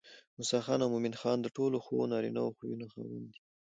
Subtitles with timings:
[0.37, 3.39] موسى خان او مومن خان د ټولو ښو نارينه خويونو خاوندان دي